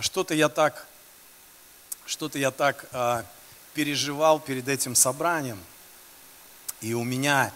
[0.00, 0.86] что-то я так,
[2.06, 3.24] что-то я так а,
[3.74, 5.58] переживал перед этим собранием.
[6.80, 7.52] И у меня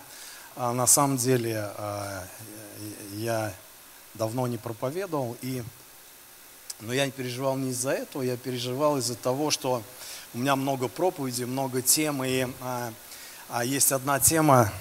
[0.56, 2.26] а, на самом деле а,
[3.14, 3.52] я
[4.14, 5.62] давно не проповедовал, и,
[6.80, 9.82] но я не переживал не из-за этого, я переживал из-за того, что
[10.34, 12.46] у меня много проповедей, много тем, и
[13.54, 14.72] а есть одна тема,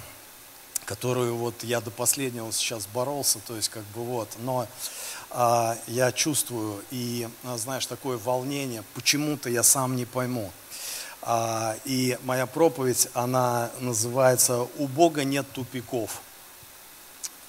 [0.84, 4.66] которую вот я до последнего сейчас боролся, то есть как бы вот, но
[5.30, 10.52] а, я чувствую и, а, знаешь, такое волнение, почему-то я сам не пойму.
[11.22, 16.20] А, и моя проповедь, она называется «У Бога нет тупиков».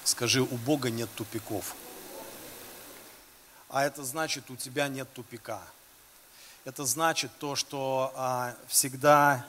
[0.04, 1.74] Скажи, у Бога нет тупиков.
[3.68, 5.60] А это значит, у тебя нет тупика.
[6.64, 9.44] Это значит то, что а, всегда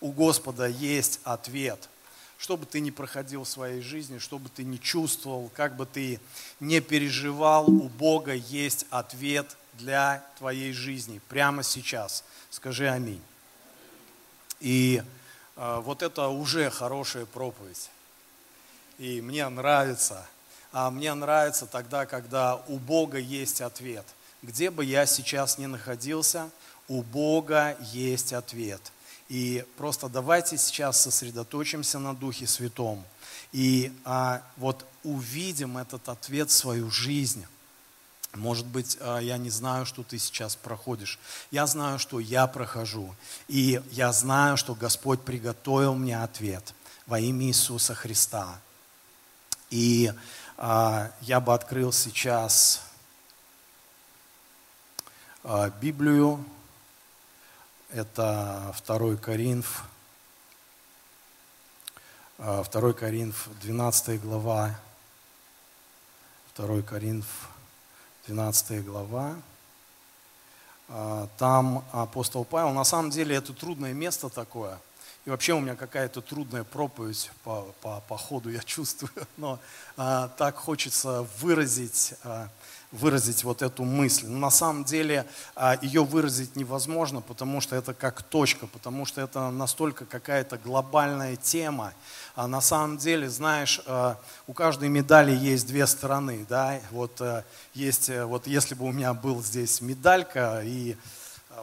[0.00, 1.88] у Господа есть ответ–
[2.38, 5.86] что бы ты ни проходил в своей жизни, что бы ты ни чувствовал, как бы
[5.86, 6.20] ты
[6.60, 12.24] не переживал, у Бога есть ответ для твоей жизни прямо сейчас.
[12.50, 13.22] Скажи аминь.
[14.60, 15.02] И
[15.56, 17.90] э, вот это уже хорошая проповедь.
[18.98, 20.26] И мне нравится.
[20.72, 24.04] А мне нравится тогда, когда у Бога есть ответ.
[24.42, 26.50] Где бы я сейчас ни находился,
[26.88, 28.80] у Бога есть ответ–
[29.28, 33.04] и просто давайте сейчас сосредоточимся на Духе Святом.
[33.52, 37.44] И а, вот увидим этот ответ в свою жизнь.
[38.34, 41.18] Может быть, а, я не знаю, что ты сейчас проходишь.
[41.50, 43.14] Я знаю, что я прохожу.
[43.48, 46.74] И я знаю, что Господь приготовил мне ответ
[47.06, 48.60] во имя Иисуса Христа.
[49.70, 50.12] И
[50.56, 52.82] а, я бы открыл сейчас
[55.42, 56.44] а, Библию
[57.96, 59.84] это 2 Коринф,
[62.38, 64.78] 2 Коринф, 12 глава,
[66.56, 67.26] 2 Коринф,
[68.26, 69.36] 12 глава.
[70.88, 74.78] А, там апостол Павел, на самом деле это трудное место такое,
[75.24, 79.58] и вообще у меня какая-то трудная проповедь по, по, по ходу, я чувствую, но
[79.96, 82.50] а, так хочется выразить а,
[82.92, 84.26] выразить вот эту мысль.
[84.26, 89.20] Но на самом деле а, ее выразить невозможно, потому что это как точка, потому что
[89.20, 91.92] это настолько какая-то глобальная тема.
[92.34, 96.46] А на самом деле, знаешь, а, у каждой медали есть две стороны.
[96.48, 96.80] Да?
[96.90, 97.20] Вот,
[97.74, 100.96] есть, вот если бы у меня был здесь медалька и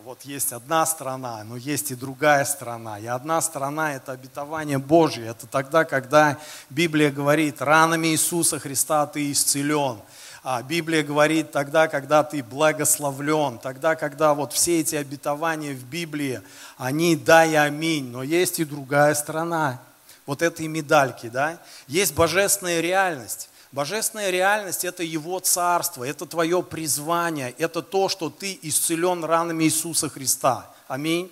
[0.01, 2.99] вот есть одна сторона, но есть и другая сторона.
[2.99, 5.27] И одна сторона– это обетование Божье.
[5.27, 6.39] Это тогда, когда
[6.69, 9.99] Библия говорит, ранами Иисуса Христа ты исцелен.
[10.43, 16.41] А Библия говорит тогда, когда ты благословлен, тогда, когда вот все эти обетования в Библии,
[16.77, 19.79] они да и аминь, но есть и другая сторона
[20.25, 23.49] вот этой медальки, да, есть божественная реальность.
[23.71, 30.09] Божественная реальность– это Его Царство, это твое призвание, это то, что ты исцелен ранами Иисуса
[30.09, 30.69] Христа.
[30.87, 31.31] Аминь.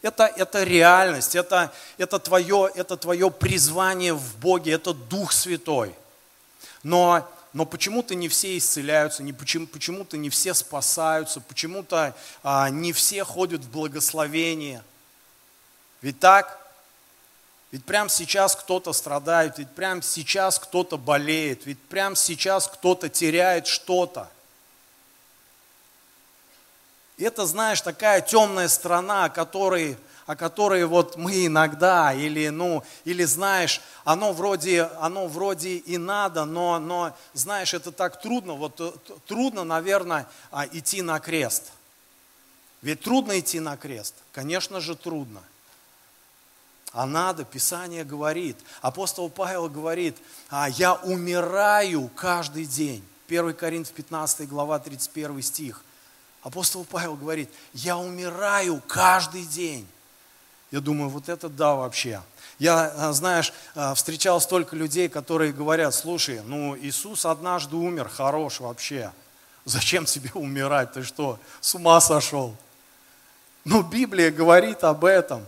[0.00, 5.92] Это, это реальность, это, это, твое, это твое призвание в Боге, это Дух Святой.
[6.84, 12.92] Но но почему-то не все исцеляются, не, почему, почему-то не все спасаются, почему-то а, не
[12.92, 14.82] все ходят в благословение.
[16.02, 16.58] Ведь так?
[17.70, 23.66] Ведь прямо сейчас кто-то страдает, ведь прямо сейчас кто-то болеет, ведь прямо сейчас кто-то теряет
[23.66, 24.30] что-то.
[27.18, 33.24] Это, знаешь, такая темная сторона, о которой о которой вот мы иногда, или, ну, или
[33.24, 38.92] знаешь, оно вроде, оно вроде и надо, но, но, знаешь, это так трудно, вот э,
[39.26, 41.72] трудно, наверное, а, идти на крест.
[42.82, 45.40] Ведь трудно идти на крест, конечно же трудно.
[46.92, 50.18] А надо, Писание говорит, апостол Павел говорит,
[50.50, 53.02] а я умираю каждый день.
[53.28, 55.82] 1 Коринф 15 глава 31 стих.
[56.42, 59.88] Апостол Павел говорит, я умираю каждый день.
[60.70, 62.20] Я думаю, вот это да вообще.
[62.58, 68.60] Я, а, знаешь, а, встречал столько людей, которые говорят, слушай, ну Иисус однажды умер, хорош
[68.60, 69.12] вообще.
[69.64, 70.92] Зачем тебе умирать?
[70.92, 72.54] Ты что, с ума сошел?
[73.64, 75.46] Но Библия говорит об этом.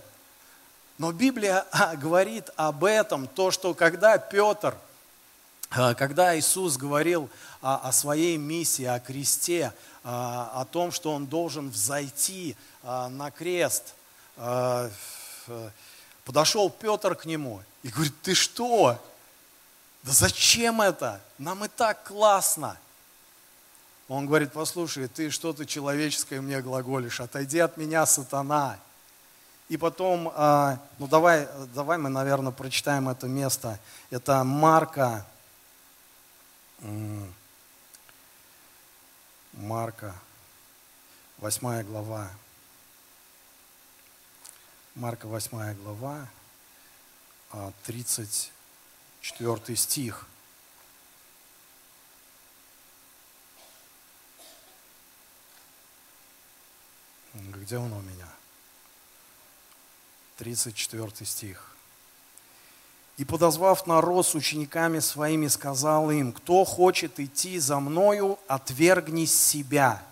[0.97, 4.75] Но Библия а, говорит об этом, то, что когда Петр,
[5.69, 7.29] когда Иисус говорил
[7.61, 9.73] о своей миссии, о кресте,
[10.03, 13.95] о том, что он должен взойти на крест–
[16.25, 18.99] подошел Петр к нему и говорит, ты что?
[20.03, 21.21] Да зачем это?
[21.39, 22.79] Нам и так классно.
[24.09, 28.79] Он говорит, послушай, ты что-то человеческое мне глаголишь, отойди от меня, сатана.
[29.69, 33.79] И потом, а, ну давай, давай мы, наверное, прочитаем это место.
[34.11, 35.25] Это Марка,
[39.53, 40.15] Марка,
[41.39, 42.29] 8 глава.
[44.97, 46.27] Марка 8 глава,
[47.85, 48.51] 34
[49.55, 50.27] а, стих.
[57.35, 58.27] Где он у меня?
[60.39, 61.77] 34 стих.
[63.17, 70.03] И подозвав народ с учениками своими, сказал им, кто хочет идти за мною, отвергни себя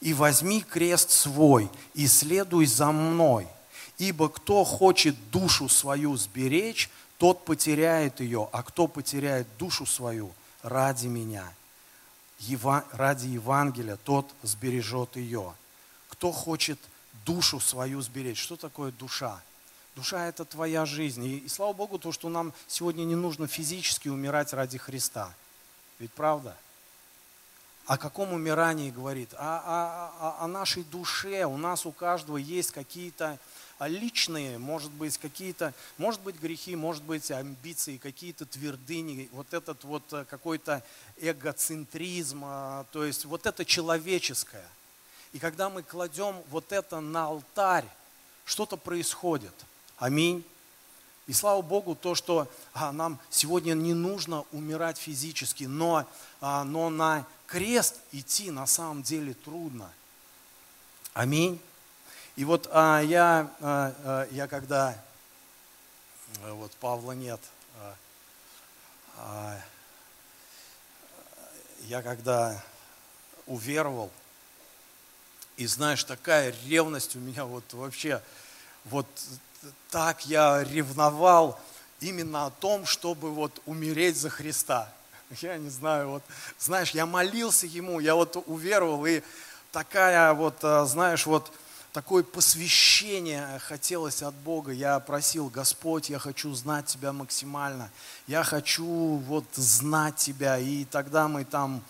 [0.00, 3.48] и возьми крест свой и следуй за мной.
[3.98, 11.08] Ибо кто хочет душу свою сберечь, тот потеряет ее, а кто потеряет душу свою ради
[11.08, 11.52] меня,
[12.92, 15.52] ради Евангелия, тот сбережет ее.
[16.08, 16.78] Кто хочет
[17.26, 18.40] душу свою сберечь?
[18.40, 19.40] Что такое душа?
[19.96, 21.24] Душа– это твоя жизнь.
[21.24, 25.34] И, и слава Богу, то, что нам сегодня не нужно физически умирать ради Христа.
[25.98, 26.56] Ведь правда?
[27.86, 29.34] О каком умирании говорит?
[29.34, 31.46] О, о, о, о нашей душе.
[31.46, 33.40] У нас у каждого есть какие-то
[33.86, 40.02] личные, может быть, какие-то, может быть, грехи, может быть, амбиции, какие-то твердыни, вот этот вот
[40.12, 40.82] э, какой-то
[41.18, 44.68] эгоцентризм, а, то есть вот это человеческое.
[45.32, 47.86] И когда мы кладем вот это на алтарь,
[48.44, 49.54] что-то происходит–
[49.98, 50.44] Аминь.
[51.26, 56.06] И слава Богу, то, что а, нам сегодня не нужно умирать физически, но,
[56.40, 59.90] а, но на крест идти на самом деле трудно.
[61.14, 61.60] Аминь.
[62.38, 64.96] И вот а, я, а, а, я когда,
[66.40, 67.40] а, вот Павла нет,
[67.80, 67.94] а,
[69.16, 69.60] а,
[71.88, 72.62] я когда
[73.48, 74.12] уверовал,
[75.56, 78.22] и знаешь, такая ревность у меня вот вообще,
[78.84, 79.08] вот
[79.90, 81.58] так я ревновал
[81.98, 84.92] именно о том, чтобы вот умереть за Христа.
[85.40, 86.22] Я не знаю, вот,
[86.60, 89.22] знаешь, я молился Ему, я вот уверовал, и
[89.72, 91.52] такая вот, а, знаешь, вот
[91.98, 94.70] такое посвящение хотелось от Бога.
[94.70, 97.90] Я просил, Господь, я хочу знать Тебя максимально,
[98.28, 100.60] я хочу вот знать Тебя.
[100.60, 101.82] И тогда мы там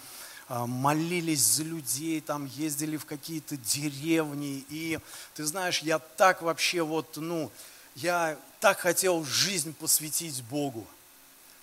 [0.48, 4.64] а, молились за людей, там ездили в какие-то деревни.
[4.70, 4.98] И
[5.34, 7.52] ты знаешь, я так вообще вот, ну,
[7.94, 10.86] я так хотел жизнь посвятить Богу.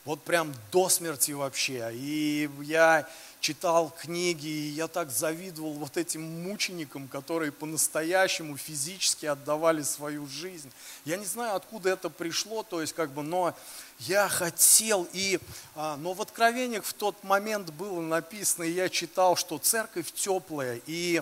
[0.04, 1.90] Вот прям до смерти вообще.
[1.96, 3.10] И я
[3.46, 10.72] читал книги, и я так завидовал вот этим мученикам, которые по-настоящему физически отдавали свою жизнь.
[11.06, 13.56] Я не знаю, откуда это пришло, то есть как бы, но
[14.00, 15.40] я хотел, и,
[15.76, 20.82] а, но в Откровениях в тот момент было написано, и я читал, что церковь теплая,
[20.88, 21.22] и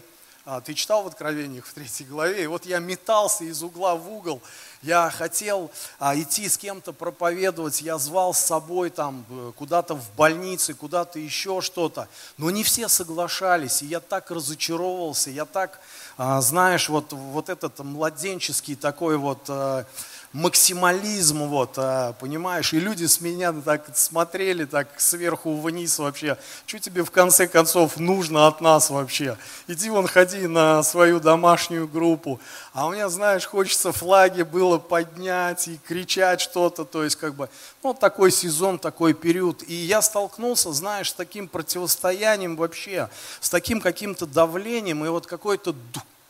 [0.66, 4.42] ты читал в Откровениях в третьей главе, и вот я метался из угла в угол,
[4.82, 10.12] я хотел а, идти с кем-то проповедовать, я звал с собой там э, куда-то в
[10.16, 15.80] больнице, куда-то еще что-то, но не все соглашались, и я так разочаровывался, я так,
[16.18, 19.86] а, знаешь, вот, вот этот младенческий такой вот а,
[20.34, 26.80] максимализм, вот, а, понимаешь, и люди с меня так смотрели, так сверху вниз вообще, что
[26.80, 29.38] тебе в конце концов нужно от нас вообще?
[29.68, 32.40] Иди вон ходи на свою домашнюю группу,
[32.74, 37.48] а у меня, знаешь, хочется флаги было поднять и кричать что-то, то есть как бы,
[37.84, 43.10] ну, такой сезон, такой период, и я столкнулся, знаешь, с таким противостоянием вообще,
[43.40, 45.76] с таким каким-то давлением, и вот какой-то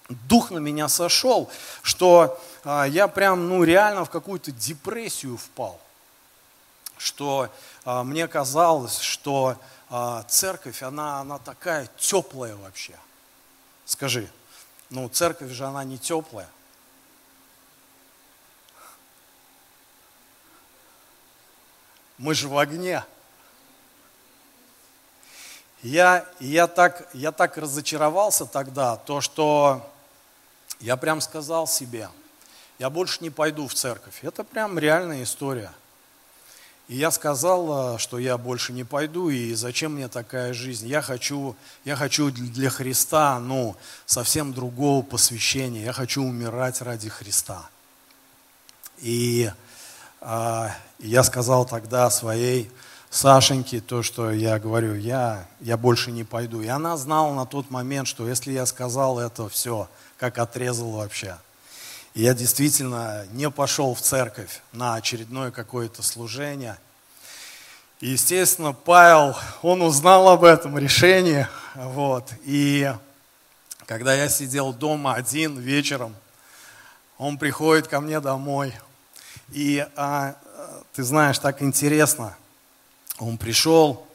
[0.09, 1.49] дух на меня сошел,
[1.81, 5.79] что а, я прям, ну, реально в какую-то депрессию впал.
[6.97, 7.49] Что
[7.85, 9.57] а, мне казалось, что
[9.89, 12.97] а, церковь, она, она такая теплая вообще.
[13.85, 14.29] Скажи,
[14.89, 16.49] ну, церковь же, она не теплая.
[22.17, 23.03] Мы же в огне.
[25.81, 29.92] Я, я, так, я так разочаровался тогда, то, что
[30.83, 32.09] я прям сказал себе,
[32.77, 34.19] я больше не пойду в церковь.
[34.21, 35.71] Это прям реальная история.
[36.89, 40.85] И я сказал, э, что я больше не пойду, и зачем мне такая жизнь?
[40.87, 45.85] Я хочу, я хочу для Христа, ну, совсем другого посвящения.
[45.85, 47.69] Я хочу умирать ради Христа.
[48.97, 49.49] И
[50.19, 50.67] э,
[50.99, 52.69] я сказал тогда своей
[53.09, 56.61] Сашеньке то, что я говорю, я, я больше не пойду.
[56.61, 59.87] И она знала на тот момент, что если я сказал это, все–
[60.23, 61.35] как отрезал вообще.
[62.13, 66.77] И я действительно не пошел в церковь на очередное какое-то служение.
[67.99, 71.45] И, естественно, Павел, он узнал об этом решении.
[71.75, 72.29] Вот.
[72.45, 72.89] И
[73.85, 76.15] когда я сидел дома один вечером,
[77.17, 78.73] он приходит ко мне домой.
[79.49, 80.37] И а,
[80.93, 82.33] ты знаешь, так интересно.
[83.19, 84.07] Он пришел,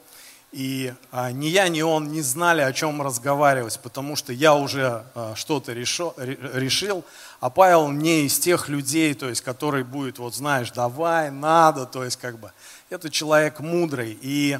[0.50, 5.04] И а, ни я, ни он не знали, о чем разговаривать, потому что я уже
[5.14, 7.04] а, что-то решил,
[7.40, 12.02] а Павел не из тех людей, то есть, который будет, вот знаешь, давай, надо, то
[12.02, 12.50] есть, как бы,
[12.88, 14.18] это человек мудрый.
[14.22, 14.58] И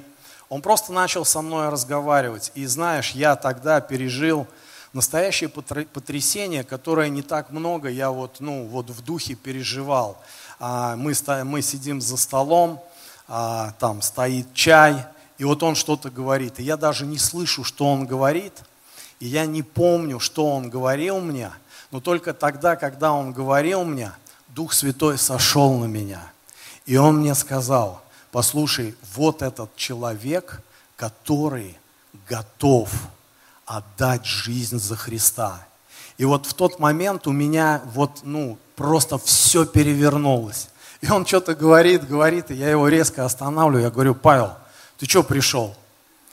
[0.51, 2.53] он просто начал со мной разговаривать.
[2.55, 4.47] И знаешь, я тогда пережил
[4.93, 10.21] настоящее потрясение, которое не так много я вот, ну, вот в духе переживал.
[10.61, 11.15] А, мы,
[11.45, 12.83] мы сидим за столом,
[13.27, 15.07] а, там стоит чай,
[15.39, 16.59] и вот он что-то говорит.
[16.59, 18.53] И я даже не слышу, что он говорит,
[19.21, 21.51] и я не помню, что он говорил мне,
[21.91, 24.13] но только тогда, когда он говорил мне,
[24.49, 26.33] Дух Святой сошел на меня.
[26.87, 28.03] И он мне сказал,
[28.33, 30.63] послушай, вот этот человек,
[30.97, 31.79] который
[32.29, 32.91] готов
[33.65, 35.67] отдать жизнь за Христа.
[36.17, 40.69] И вот в тот момент у меня вот, ну, просто все перевернулось.
[41.01, 43.85] И он что-то говорит, говорит, и я его резко останавливаю.
[43.85, 44.55] Я говорю, Павел,
[44.99, 45.75] ты что пришел?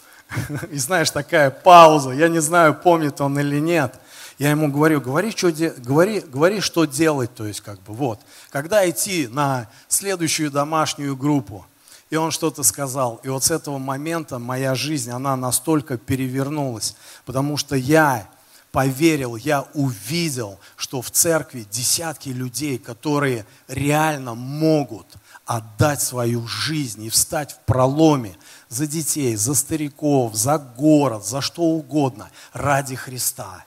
[0.71, 3.99] И знаешь, такая пауза, я не знаю, помнит он или нет.
[4.37, 8.19] Я ему говорю, говори, что, де, говори, говори, что делать, то есть как бы вот.
[8.49, 11.65] Когда идти на следующую домашнюю группу?
[12.09, 13.19] И он что-то сказал.
[13.23, 16.95] И вот с этого момента моя жизнь, она настолько перевернулась,
[17.25, 18.27] потому что я
[18.71, 25.07] поверил, я увидел, что в церкви десятки людей, которые реально могут
[25.45, 28.35] отдать свою жизнь и встать в проломе
[28.75, 33.65] за детей, за стариков, за город, за что угодно, ради Христа.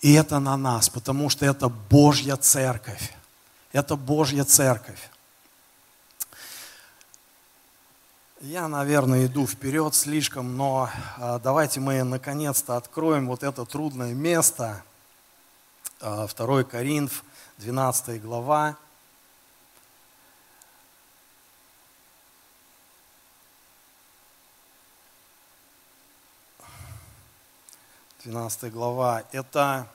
[0.00, 3.12] И это на нас, потому что это Божья церковь.
[3.72, 5.10] Это Божья церковь.
[8.40, 14.82] Я, наверное, иду вперед слишком, но а, давайте мы наконец-то откроем вот это трудное место.
[16.00, 17.24] 2 а, Коринф,
[17.58, 18.76] 12 глава.
[28.24, 29.22] Двенадцатая глава.
[29.32, 29.86] Это,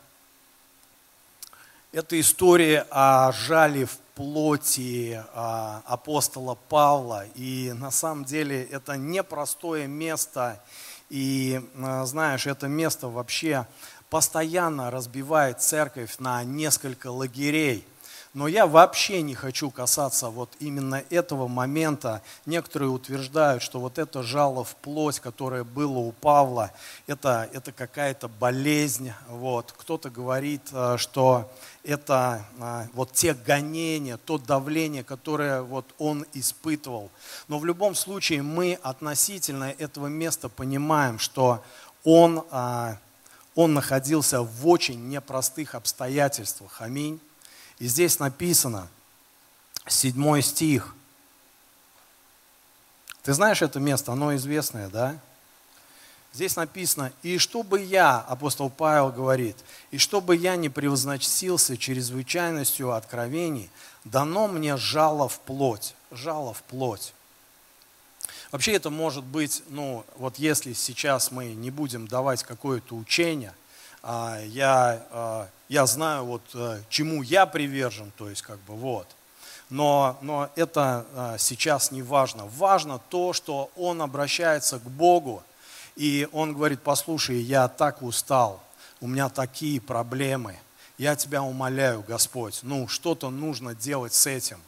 [1.91, 7.25] это история о жале в плоти а, апостола Павла.
[7.33, 10.61] И на самом деле это непростое место.
[11.09, 13.65] И а, знаешь, это место вообще
[14.11, 17.83] постоянно разбивает церковь на несколько лагерей.
[18.35, 22.21] Но я вообще не хочу касаться вот именно этого момента.
[22.45, 26.71] Некоторые утверждают, что вот это жало в плоть, которое было у Павла,
[27.07, 29.11] это, это какая-то болезнь.
[29.29, 29.73] Вот.
[29.75, 31.51] Кто-то говорит, э, что
[31.83, 37.09] это э, вот те гонения, то давление, которое вот он испытывал.
[37.47, 41.63] Но в любом случае мы относительно этого места понимаем, что
[42.03, 42.95] он, э,
[43.55, 46.79] он находился в очень непростых обстоятельствах.
[46.79, 47.19] Аминь.
[47.79, 48.87] И здесь написано,
[49.87, 50.95] седьмой стих.
[53.23, 55.17] Ты знаешь это место, оно известное, да?
[56.31, 59.57] Здесь написано, и чтобы я, апостол Павел говорит,
[59.89, 63.71] и чтобы я не превозносился чрезвычайностью откровений,
[64.03, 67.13] дано мне жало в плоть, жало в плоть.
[68.51, 73.53] Вообще это может быть, ну, вот если сейчас мы не будем давать какое-то учение,
[74.03, 79.07] а, я, а, я знаю, вот, э, чему я привержен, то есть как бы вот.
[79.69, 82.47] Но, но это а, сейчас не важно.
[82.57, 85.43] Важно то, что он обращается к Богу,
[85.95, 88.63] и он говорит, послушай, я так устал,
[88.99, 90.57] у меня такие проблемы,
[90.97, 94.59] я тебя умоляю, Господь, ну что-то нужно делать с этим.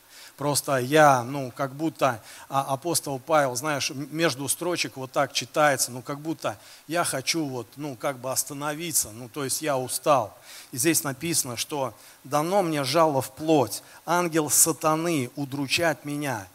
[0.41, 2.19] Просто я, ну, как будто
[2.49, 6.57] а, апостол Павел, знаешь, между строчек вот так читается, ну, как будто
[6.87, 10.35] я хочу вот, ну, как бы остановиться, ну, то есть я устал.
[10.71, 11.93] И здесь написано, что
[12.23, 16.47] дано мне жало в плоть, ангел сатаны удручать меня,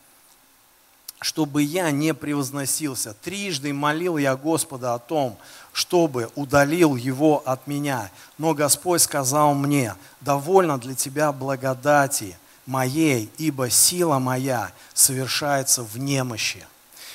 [1.21, 3.15] чтобы я не превозносился.
[3.15, 5.39] Трижды молил я Господа о том,
[5.73, 8.11] чтобы удалил его от меня.
[8.37, 16.67] Но Господь сказал мне, довольно для тебя благодати– моей, ибо сила моя совершается в немощи.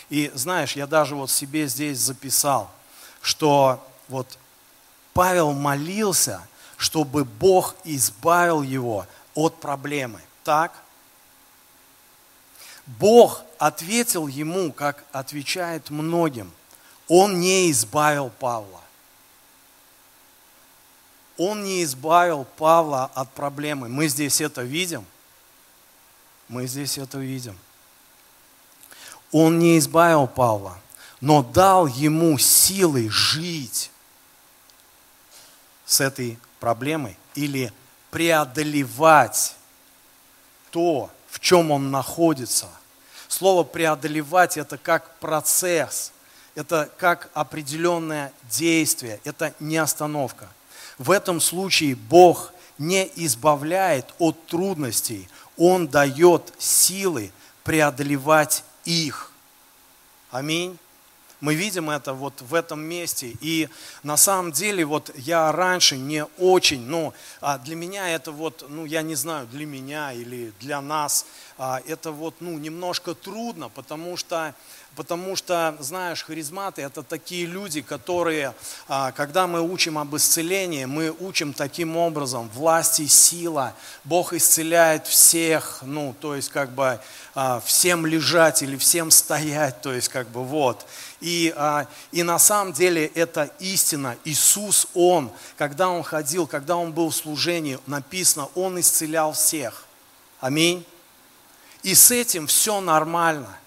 [0.10, 2.72] И знаешь, я даже вот себе здесь записал,
[3.22, 4.38] что вот
[5.14, 6.42] Павел молился,
[6.78, 9.06] чтобы Бог избавил его
[9.36, 10.22] от проблемы.
[10.44, 10.74] Так?
[12.86, 16.52] Бог ответил ему, как отвечает многим.
[17.08, 18.82] Он не избавил Павла.
[21.38, 23.88] Он не избавил Павла от проблемы.
[23.90, 25.06] Мы здесь это видим–
[26.52, 27.58] мы здесь это видим.
[29.32, 30.78] Он не избавил Павла,
[31.22, 33.90] но дал ему силы жить
[35.86, 37.72] с этой проблемой или
[38.12, 39.56] преодолевать
[40.72, 42.68] то, в чем он находится.
[43.30, 46.12] Слово преодолевать это как процесс,
[46.56, 50.50] это как определенное действие, это не остановка.
[50.98, 55.30] В этом случае Бог не избавляет от трудностей,
[55.64, 57.32] Он дает силы
[57.64, 59.32] преодолевать их.
[60.32, 60.76] Аминь.
[61.40, 63.36] Мы видим это вот в этом месте.
[63.42, 63.70] И
[64.02, 68.86] на самом деле вот я раньше не очень, ну, а для меня это вот, ну,
[68.86, 71.28] я не знаю, для меня или для нас,
[71.86, 74.56] это вот, ну, немножко трудно, потому что
[74.96, 78.54] потому что, знаешь, харизматы– это такие люди, которые,
[78.88, 85.80] а, когда мы учим об исцелении, мы учим таким образом власти, сила, Бог исцеляет всех,
[85.84, 87.00] ну, то есть как бы
[87.34, 90.86] а, всем лежать или всем стоять, то есть как бы вот.
[91.22, 94.18] И, а, и на самом деле это истина.
[94.26, 99.86] Иисус, Он, когда Он ходил, когда Он был в служении, написано, Он исцелял всех.
[100.40, 100.86] Аминь.
[101.84, 103.58] И с этим все нормально.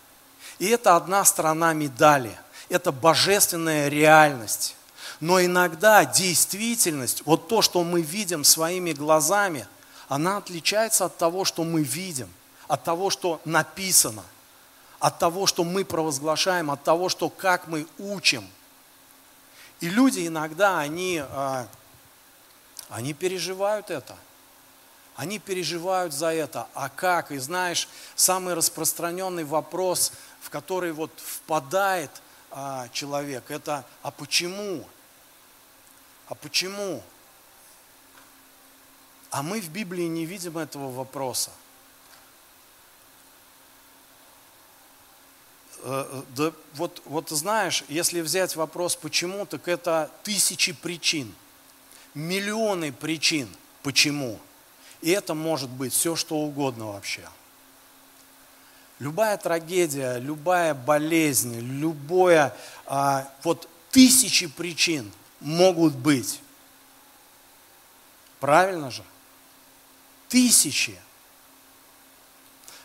[0.58, 2.38] И это одна сторона медали.
[2.68, 4.76] Это божественная реальность.
[5.20, 9.66] Но иногда действительность, вот то, что мы видим своими глазами,
[10.08, 12.32] она отличается от того, что мы видим,
[12.68, 14.24] от того, что написано,
[14.98, 18.48] от того, что мы провозглашаем, от того, что как мы учим.
[19.80, 21.66] И люди иногда, они, а,
[22.88, 24.16] они переживают это.
[25.16, 26.66] Они переживают за это.
[26.74, 27.30] А как?
[27.30, 30.12] И знаешь, самый распространенный вопрос–
[30.44, 32.10] в который вот впадает
[32.50, 34.86] а, человек, это а почему?
[36.28, 37.02] А почему?
[39.30, 41.50] А мы в Библии не видим этого вопроса.
[45.78, 51.34] Э, э, да, вот, вот знаешь, если взять вопрос почему, так это тысячи причин,
[52.12, 53.48] миллионы причин
[53.82, 54.38] почему.
[55.04, 57.28] И это может быть все, что угодно вообще.
[58.98, 62.56] Любая трагедия, любая болезнь, любое,
[62.86, 66.40] а, вот тысячи причин могут быть.
[68.40, 69.04] Правильно же?
[70.30, 70.98] Тысячи.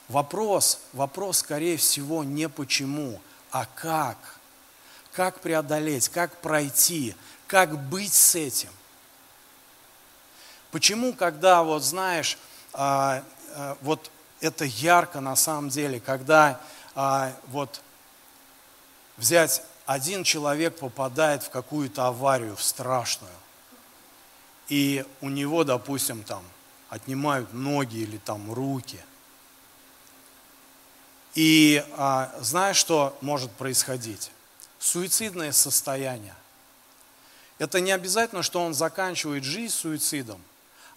[0.10, 4.18] Вопрос, вопрос, скорее всего, не почему, а как.
[5.14, 7.16] Как преодолеть, как пройти,
[7.48, 8.72] как быть с этим.
[10.72, 12.38] Почему, когда, вот знаешь,
[12.74, 13.24] а,
[13.56, 16.62] а, вот это ярко на самом деле, когда
[16.96, 17.82] а, вот
[19.18, 23.34] взять один человек попадает в какую-то аварию, страшную,
[24.68, 26.44] и у него, допустим, там
[26.90, 29.00] отнимают ноги или там руки.
[31.34, 34.32] И а, знаешь, что может происходить?
[34.78, 36.36] Суицидное состояние.
[37.58, 40.42] Это не обязательно, что он заканчивает жизнь суицидом,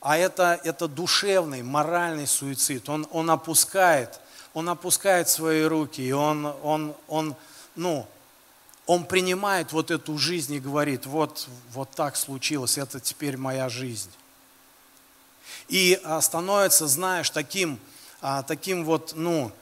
[0.02, 2.88] а это, это душевный, моральный суицид.
[2.88, 4.20] Он, он опускает,
[4.52, 7.36] он опускает свои руки, и он, он, он,
[7.76, 8.06] ну,
[8.86, 14.10] он принимает вот эту жизнь и говорит, вот, вот так случилось, это теперь моя жизнь.
[15.68, 17.78] И а, становится, знаешь, таким,
[18.20, 19.52] а, таким вот, ну,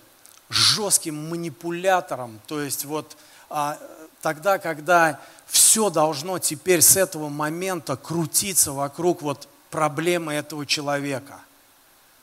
[0.48, 3.16] жестким манипулятором, то есть вот
[3.50, 3.78] а,
[4.22, 11.40] тогда, когда все должно теперь с этого момента крутиться вокруг вот проблемы этого человека.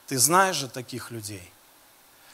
[0.07, 1.51] Ты знаешь же таких людей.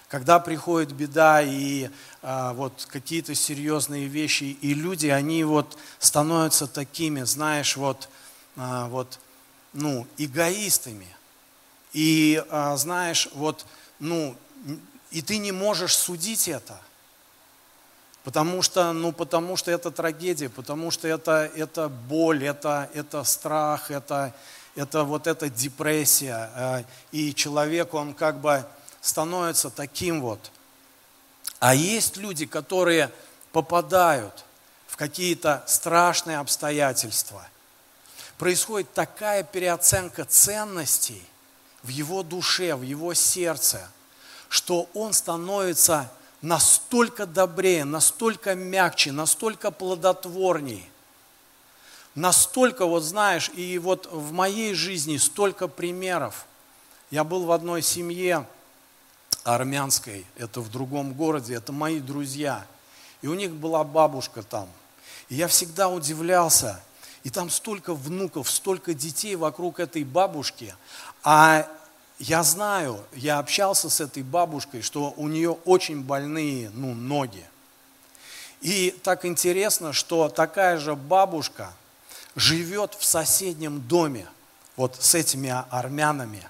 [0.07, 1.89] Когда приходит беда и
[2.21, 8.09] а, вот какие-то серьезные вещи, и люди, они вот становятся такими, знаешь, вот,
[8.55, 9.17] а, вот
[9.73, 11.07] ну, эгоистами.
[11.93, 13.65] И а, знаешь, вот,
[13.99, 14.35] ну,
[15.09, 16.79] и ты не можешь судить это.
[18.23, 23.91] Потому что, ну, потому что это трагедия, потому что это, это боль, это, это страх,
[23.91, 24.33] это,
[24.75, 28.65] это вот эта депрессия, э, и человек, он как бы
[29.01, 30.51] становится таким вот.
[31.59, 33.11] А есть люди, которые
[33.51, 34.45] попадают
[34.87, 37.47] в какие-то страшные обстоятельства.
[38.37, 41.23] Происходит такая переоценка ценностей
[41.83, 43.87] в его душе, в его сердце,
[44.49, 50.89] что он становится настолько добрее, настолько мягче, настолько плодотворней,
[52.15, 56.45] настолько, вот знаешь, и вот в моей жизни столько примеров.
[57.09, 58.45] Я был в одной семье
[59.43, 62.65] армянской, это в другом городе, это мои друзья.
[63.21, 64.67] И у них была бабушка там.
[65.29, 66.81] И я всегда удивлялся,
[67.23, 70.75] и там столько внуков, столько детей вокруг этой бабушки.
[71.23, 71.67] А
[72.19, 77.45] я знаю, я общался с этой бабушкой, что у нее очень больные ну, ноги.
[78.61, 81.73] И так интересно, что такая же бабушка–
[82.35, 84.27] живет в соседнем доме
[84.75, 86.43] вот с этими армянами.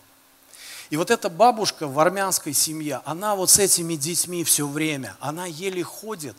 [0.89, 5.45] И вот эта бабушка в армянской семье, она вот с этими детьми все время, она
[5.45, 6.35] еле ходит.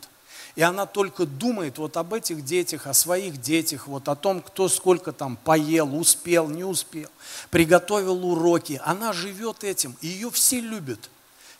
[0.55, 4.69] И она только думает вот об этих детях, о своих детях, вот о том, кто
[4.69, 7.09] сколько там поел, успел, не успел,
[7.49, 8.79] приготовил уроки.
[8.85, 11.09] Она живет этим, и ее все любят.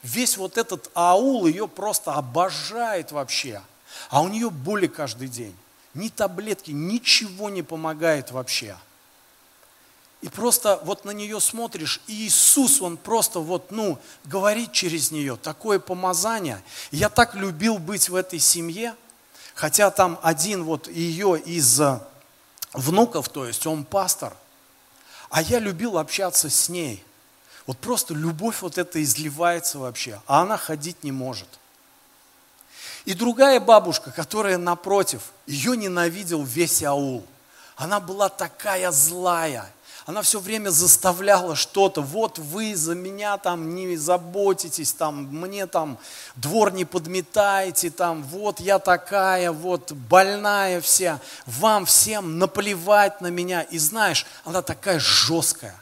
[0.02, 3.62] Весь вот этот аул ее просто обожает вообще.
[4.10, 5.56] А у нее боли каждый день.
[5.96, 8.78] Ни таблетки, ничего не помогает вообще.
[10.22, 15.38] И просто вот на нее смотришь, и Иисус, Он просто вот, ну, говорит через нее,
[15.38, 16.62] такое помазание.
[16.92, 18.96] Я так любил быть в этой семье,
[19.54, 22.00] хотя там один вот ее из э,
[22.74, 24.36] внуков, то есть он пастор,
[25.30, 27.04] а я любил общаться с ней.
[27.66, 31.48] Вот просто любовь вот эта изливается вообще, а она ходить не может.
[33.06, 37.24] И другая бабушка, которая напротив, ее ненавидел весь аул.
[37.76, 39.72] Она была такая злая,
[40.06, 42.02] она все время заставляла что-то.
[42.02, 45.98] Вот вы за меня там не заботитесь, там мне там
[46.36, 51.20] двор не подметаете, там вот я такая, вот больная вся.
[51.46, 53.62] Вам всем наплевать на меня.
[53.64, 55.76] И знаешь, она такая жесткая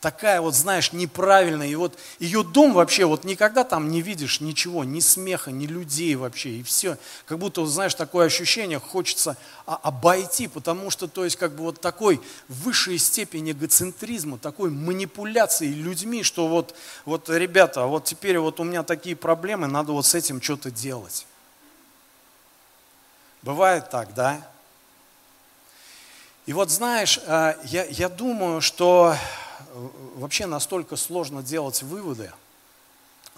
[0.00, 1.68] такая вот, знаешь, неправильная.
[1.68, 6.14] И вот ее дом вообще, вот никогда там не видишь ничего, ни смеха, ни людей
[6.14, 6.50] вообще.
[6.50, 9.36] И все, как будто, знаешь, такое ощущение, хочется
[9.66, 16.22] обойти, потому что, то есть, как бы вот такой высшей степени эгоцентризма, такой манипуляции людьми,
[16.22, 20.40] что вот, вот, ребята, вот теперь вот у меня такие проблемы, надо вот с этим
[20.40, 21.26] что-то делать.
[23.42, 24.46] Бывает так, да?
[26.46, 29.14] И вот знаешь, э, я, я думаю, что
[30.16, 32.32] вообще настолько сложно делать выводы,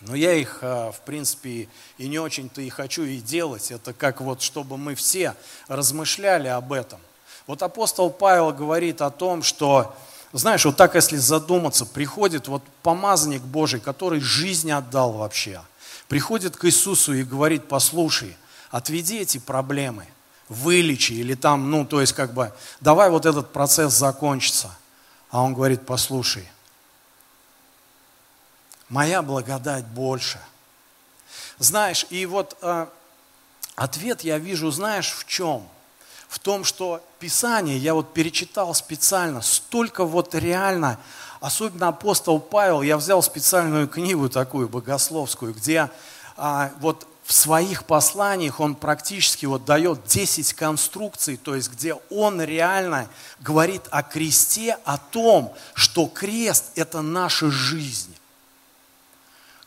[0.01, 1.68] но я их, а, в принципе,
[1.99, 3.71] и не очень-то и хочу и делать.
[3.71, 5.37] Это как вот, чтобы мы все
[5.68, 7.01] размышляли об этом.
[7.47, 9.95] Вот апостол Павел говорит о том, что,
[10.33, 15.61] знаешь, вот так, если задуматься, приходит вот помазанник Божий, который жизнь отдал вообще,
[16.09, 18.37] приходит к Иисусу и говорит, послушай,
[18.71, 20.07] отведи эти проблемы,
[20.49, 24.77] вылечи, или там, ну, то есть как бы, давай вот этот процесс закончится–
[25.33, 26.47] а он говорит, послушай,
[28.90, 30.38] моя благодать больше.
[31.59, 32.87] Знаешь, и вот э,
[33.75, 35.66] ответ я вижу, знаешь, в чем?
[36.29, 40.99] В том, что Писание, я вот перечитал специально, столько вот реально,
[41.40, 45.90] особенно апостол Павел, я взял специальную книгу такую богословскую, где
[46.37, 52.42] а, вот в своих посланиях он практически вот дает 10 конструкций, то есть где он
[52.42, 53.09] реально
[53.40, 58.14] говорит о кресте, о том, что крест– это наша жизнь.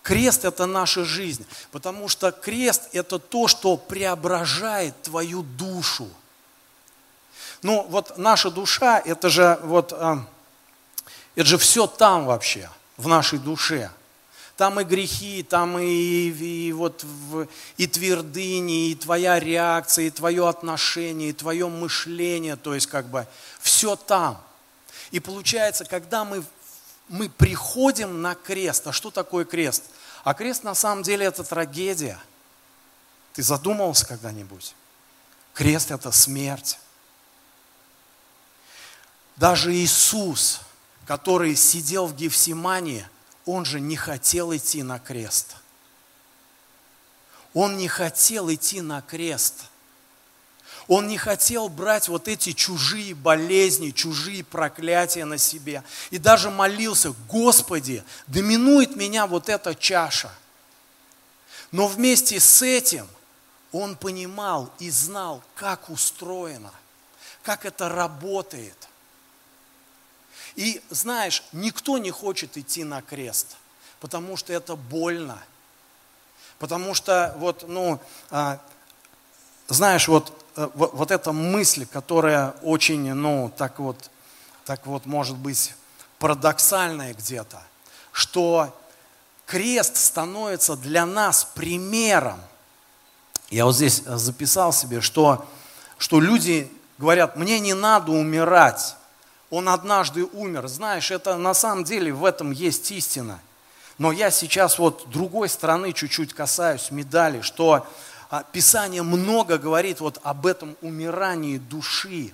[0.04, 6.08] Крест– это наша жизнь, потому что крест– это то, что преображает твою душу.
[7.64, 10.24] Ну, вот наша душа– это же вот, а,
[11.34, 13.90] это же все там вообще, в нашей душе–
[14.58, 15.84] там и грехи, там и,
[16.30, 17.06] и, вот,
[17.78, 23.28] и твердыни, и твоя реакция, и твое отношение, и твое мышление, то есть как бы
[23.60, 24.42] все там.
[25.12, 26.44] И получается, когда мы,
[27.10, 29.84] мы приходим на крест, а что такое крест?
[30.24, 32.20] А крест на самом деле это трагедия.
[33.34, 34.74] Ты задумывался когда-нибудь?
[35.54, 36.80] Крест это смерть.
[39.36, 40.62] Даже Иисус,
[41.06, 43.06] который сидел в Гефсимании,
[43.46, 45.56] он же не хотел идти на крест.
[47.54, 49.66] Он не хотел идти на крест.
[50.88, 55.84] Он не хотел брать вот эти чужие болезни, чужие проклятия на себе.
[56.12, 60.32] И даже молился, Господи, доминует меня вот эта чаша.
[61.72, 63.08] Но вместе с этим
[63.72, 66.74] он понимал и знал, как устроено,
[67.44, 68.76] как это работает–
[70.56, 73.58] и знаешь, никто не хочет идти на крест,
[74.00, 75.42] потому что это больно.
[76.60, 78.60] Потому что вот, ну, а,
[79.68, 84.10] знаешь, вот, э, вот, вот эта мысль, которая очень, ну, так вот,
[84.64, 85.74] так вот, может быть,
[86.20, 87.62] парадоксальная где-то,
[88.14, 88.74] что
[89.46, 92.40] крест становится для нас примером.
[93.50, 95.46] Я вот здесь записал себе, что,
[95.98, 98.95] что люди говорят, мне не надо умирать,
[99.50, 100.68] он однажды умер.
[100.68, 103.40] Знаешь, это на самом деле в этом есть истина.
[103.98, 107.88] Но я сейчас вот другой стороны чуть-чуть касаюсь медали, что
[108.30, 112.34] а, Писание много говорит вот об этом умирании души.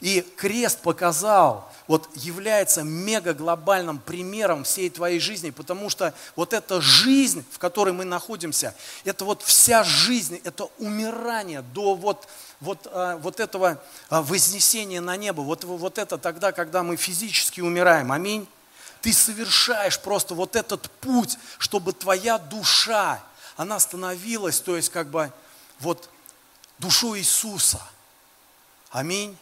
[0.00, 6.80] И крест показал, вот является мега глобальным примером всей твоей жизни, потому что вот эта
[6.80, 12.28] жизнь, в которой мы находимся, это вот вся жизнь, это умирание до вот,
[12.60, 17.60] вот, а, вот этого а, вознесения на небо, вот, вот это тогда, когда мы физически
[17.60, 18.12] умираем.
[18.12, 18.46] Аминь.
[19.02, 23.20] Ты совершаешь просто вот этот путь, чтобы твоя душа,
[23.56, 25.32] она становилась, то есть как бы
[25.80, 26.08] вот
[26.78, 27.80] душу Иисуса.
[28.90, 29.36] Аминь.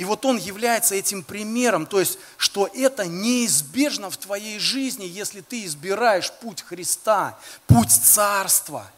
[0.00, 5.42] И вот он является этим примером, то есть, что это неизбежно в твоей жизни, если
[5.42, 8.90] ты избираешь путь Христа, путь Царства.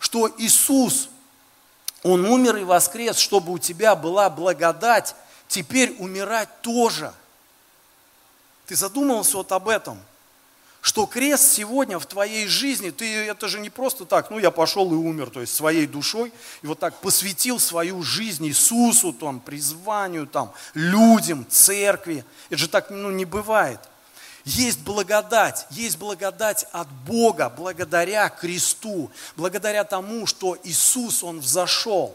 [0.00, 1.08] Что Иисус,
[2.02, 5.14] Он умер и воскрес, чтобы у тебя была благодать,
[5.46, 7.14] теперь умирать тоже.
[8.66, 10.02] Ты задумывался вот об этом–
[10.84, 14.92] что крест сегодня в твоей жизни, ты это же не просто так, ну я пошел
[14.92, 20.26] и умер, то есть своей душой, и вот так посвятил свою жизнь Иисусу, там, призванию,
[20.26, 22.22] там, людям, церкви.
[22.50, 23.80] Это же так ну, не бывает.
[24.44, 32.14] Есть благодать, есть благодать от Бога благодаря кресту, благодаря тому, что Иисус, Он взошел.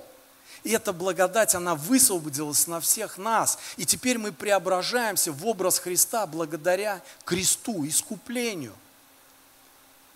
[0.63, 3.57] И эта благодать, она высвободилась на всех нас.
[3.77, 8.73] И теперь мы преображаемся в образ Христа благодаря кресту, искуплению.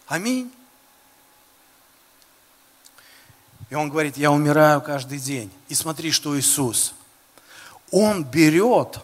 [0.08, 0.51] Аминь.
[3.69, 5.51] И он говорит, я умираю каждый день.
[5.69, 6.93] И смотри, что Иисус.
[7.91, 8.99] Он берет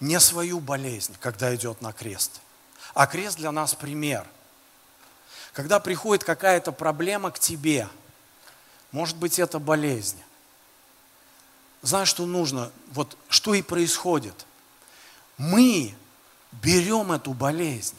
[0.00, 2.40] не свою болезнь, когда идет на крест.
[2.94, 4.26] А крест для нас пример.
[5.52, 7.88] Когда приходит какая-то проблема к тебе,
[8.92, 10.18] может быть, это болезнь,
[11.82, 12.72] знаешь, что нужно?
[12.92, 14.46] Вот что и происходит.
[15.36, 15.94] Мы
[16.52, 17.96] берем эту болезнь.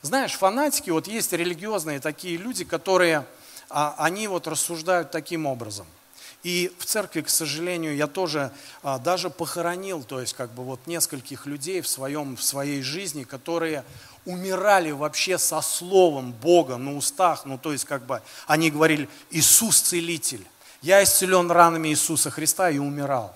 [0.00, 3.26] Знаешь, фанатики, вот есть религиозные такие люди, которые,
[3.68, 5.86] а, они вот рассуждают таким образом.
[6.42, 8.50] И в церкви, к сожалению, я тоже
[8.82, 13.22] а, даже похоронил, то есть как бы вот нескольких людей в, своем, в своей жизни,
[13.22, 13.84] которые
[14.24, 19.80] умирали вообще со словом Бога на устах, ну то есть как бы они говорили Иисус
[19.80, 20.44] целитель.
[20.82, 23.34] Я исцелен ранами Иисуса Христа и умирал.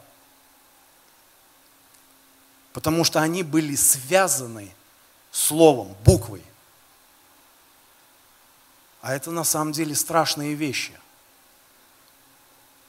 [2.73, 4.75] Потому что они были связаны
[5.31, 6.43] словом, буквой.
[9.01, 10.93] А это на самом деле страшные вещи.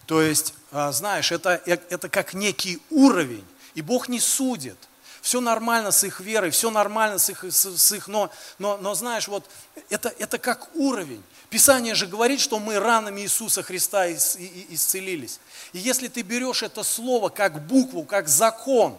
[0.08, 4.87] То есть, а, знаешь, это, э, это как некий уровень, и Бог не судит.
[5.28, 9.28] Все нормально с их верой, все нормально с их, с их но, но, но знаешь,
[9.28, 9.44] вот
[9.90, 11.22] это, это как уровень.
[11.50, 15.42] Писание же говорит, что мы ранами Иисуса Христа исцелились.
[15.74, 18.98] И если ты берешь это слово как букву, как закон,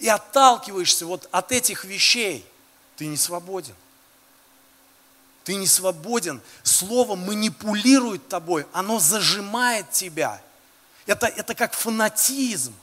[0.00, 2.44] и отталкиваешься вот от этих вещей,
[2.96, 3.76] ты не свободен.
[5.44, 6.42] Ты не свободен.
[6.64, 10.42] Слово манипулирует тобой, оно зажимает тебя.
[11.06, 12.74] Это, это как фанатизм.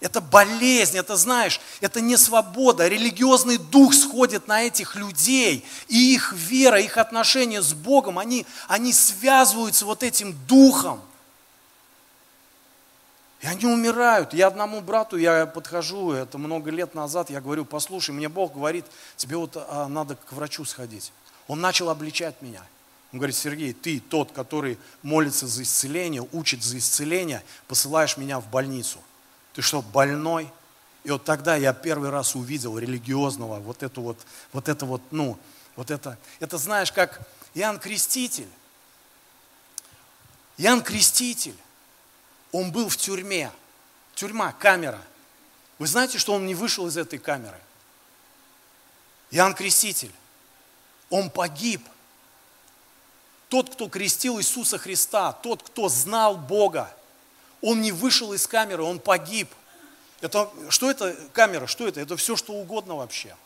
[0.00, 2.88] Это болезнь, это, знаешь, это не свобода.
[2.88, 8.94] Религиозный дух сходит на этих людей, и их вера, их отношения с Богом, они, они
[8.94, 11.02] связываются вот этим духом.
[13.42, 14.32] И они умирают.
[14.32, 18.86] Я одному брату, я подхожу, это много лет назад, я говорю, послушай, мне Бог говорит,
[19.16, 21.12] тебе вот а, надо к врачу сходить.
[21.46, 22.62] Он начал обличать меня.
[23.12, 28.48] Он говорит, Сергей, ты тот, который молится за исцеление, учит за исцеление, посылаешь меня в
[28.48, 28.98] больницу.
[29.54, 30.50] Ты что, больной?
[31.04, 34.18] И вот тогда я первый раз увидел религиозного, вот эту вот,
[34.52, 35.38] вот это вот, ну,
[35.76, 37.20] вот это, это знаешь, как
[37.54, 38.48] Иоанн Креститель.
[40.58, 41.56] Иоанн Креститель,
[42.52, 43.50] он был в тюрьме.
[44.14, 45.00] Тюрьма, камера.
[45.78, 47.58] Вы знаете, что он не вышел из этой камеры?
[49.30, 50.12] Иоанн Креститель,
[51.08, 51.82] он погиб.
[53.48, 56.94] Тот, кто крестил Иисуса Христа, тот, кто знал Бога,
[57.62, 59.48] он не вышел из камеры, он погиб.
[60.20, 61.66] Это, что это камера?
[61.66, 62.00] Что это?
[62.00, 63.36] Это все, что угодно вообще.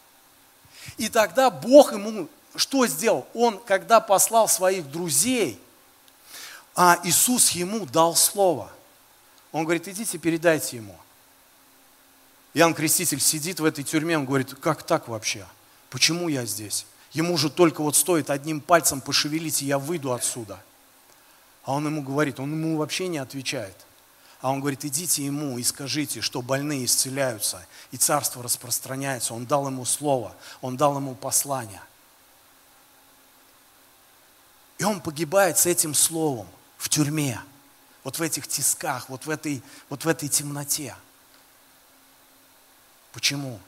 [0.97, 3.27] И тогда Бог ему что сделал?
[3.35, 5.61] Он, когда послал своих друзей,
[6.77, 8.71] а Иисус ему дал слово.
[9.53, 10.97] Он говорит, идите, передайте ему.
[12.55, 15.47] Иоанн Креститель сидит в этой тюрьме, он говорит, как так вообще?
[15.91, 16.87] Почему я здесь?
[17.13, 20.61] Ему же только вот стоит одним пальцем пошевелить, и я выйду отсюда.
[21.65, 23.77] А он ему говорит, он ему вообще не отвечает.
[24.45, 29.33] А он говорит, идите ему и скажите, что больные исцеляются, и царство распространяется.
[29.33, 31.81] Он дал ему слово, он дал ему послание.
[34.77, 37.41] И он погибает с этим словом в тюрьме,
[38.03, 40.95] вот в этих тисках, вот в этой, вот в этой темноте.
[43.13, 43.59] Почему?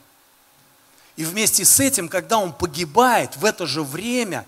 [1.17, 4.47] И вместе с этим, когда он погибает, в это же время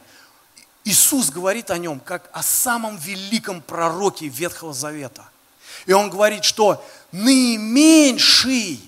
[0.84, 5.26] Иисус говорит о нем как о самом великом пророке Ветхого Завета–
[5.86, 8.80] и он говорит, что наименьший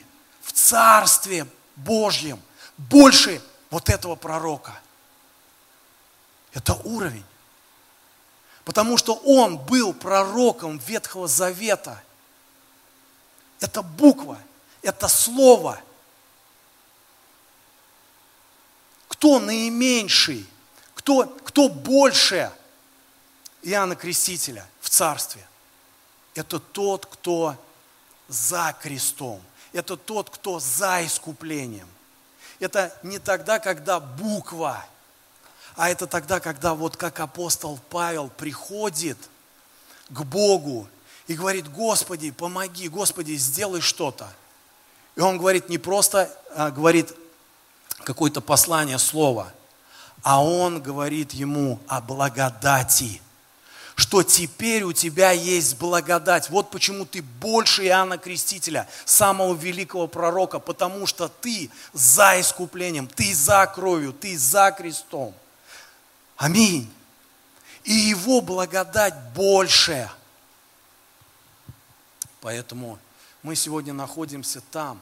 [0.42, 2.40] в Царстве Божьем
[2.76, 4.78] больше вот этого пророка.
[6.52, 7.24] Это уровень.
[8.64, 12.02] Потому что он был пророком Ветхого Завета.
[13.60, 14.38] Это буква,
[14.82, 15.80] это слово.
[19.08, 20.46] Кто наименьший?
[20.94, 22.52] Кто, кто больше
[23.62, 25.46] Иоанна Крестителя в царстве?
[26.40, 27.54] Это тот, кто
[28.26, 29.42] за крестом.
[29.74, 31.86] Это тот, кто за искуплением.
[32.60, 34.82] Это не тогда, когда буква,
[35.76, 39.18] а это тогда, когда вот как апостол Павел приходит
[40.08, 40.88] к Богу
[41.26, 44.26] и говорит, Господи, помоги, Господи, сделай что-то.
[45.16, 47.14] И он говорит не просто, а говорит
[48.04, 49.52] какое-то послание, слово,
[50.22, 53.20] а он говорит ему о благодати,
[54.00, 56.48] что теперь у тебя есть благодать.
[56.48, 63.34] Вот почему ты больше Иоанна Крестителя, самого великого пророка, потому что ты за искуплением, ты
[63.34, 65.34] за кровью, ты за крестом.
[66.38, 66.90] Аминь.
[67.84, 70.10] И его благодать больше.
[72.40, 72.98] Поэтому
[73.42, 74.98] мы сегодня находимся там.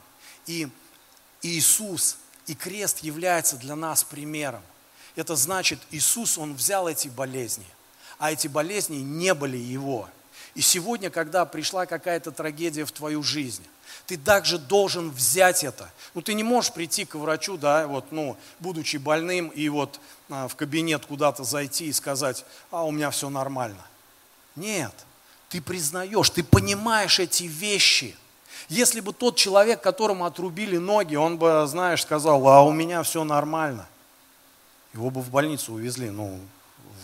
[0.46, 0.68] И
[1.42, 2.16] Иисус
[2.48, 4.62] и крест является для нас примером.
[5.14, 7.66] Это значит, Иисус, Он взял эти болезни,
[8.18, 10.08] а эти болезни не были Его.
[10.54, 13.64] И сегодня, когда пришла какая-то трагедия в твою жизнь,
[14.06, 15.90] ты также должен взять это.
[16.14, 20.00] Ну, ты не можешь прийти к врачу, да, вот, ну, будучи больным, и вот
[20.30, 23.84] а, в кабинет куда-то зайти и сказать, а у меня все нормально.
[24.56, 24.92] Нет,
[25.48, 28.16] ты признаешь, ты понимаешь эти вещи.
[28.68, 33.24] Если бы тот человек, которому отрубили ноги, он бы, знаешь, сказал, а у меня все
[33.24, 33.86] нормально.
[34.92, 36.40] Его бы в больницу увезли, ну,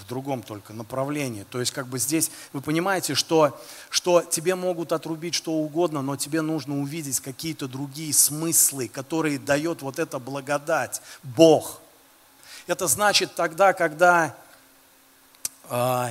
[0.01, 1.45] в другом только направлении.
[1.45, 3.59] То есть как бы здесь вы понимаете, что,
[3.91, 9.83] что тебе могут отрубить что угодно, но тебе нужно увидеть какие-то другие смыслы, которые дает
[9.83, 11.81] вот эта благодать, Бог.
[12.67, 14.37] Это значит тогда, когда
[15.71, 16.09] э,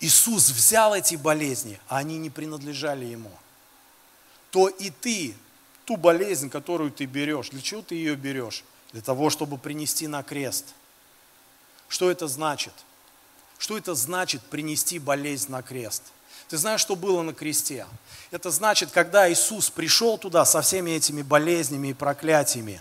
[0.00, 3.32] Иисус взял эти болезни, а они не принадлежали Ему,
[4.50, 5.34] то и ты,
[5.84, 8.64] ту болезнь, которую ты берешь, для чего ты ее берешь?
[8.92, 10.74] Для того, чтобы принести на крест.
[11.88, 12.72] Что это значит?
[13.58, 16.02] Что это значит принести болезнь на крест?
[16.48, 17.86] Ты знаешь, что было на кресте?
[18.30, 22.80] Это значит, когда Иисус пришел туда со всеми этими болезнями и проклятиями,